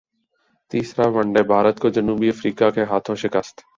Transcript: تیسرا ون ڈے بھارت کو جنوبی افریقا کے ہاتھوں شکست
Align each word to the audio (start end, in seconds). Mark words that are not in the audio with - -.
تیسرا 0.71 1.05
ون 1.09 1.27
ڈے 1.33 1.43
بھارت 1.43 1.79
کو 1.79 1.89
جنوبی 1.89 2.29
افریقا 2.29 2.69
کے 2.69 2.83
ہاتھوں 2.83 3.15
شکست 3.15 3.61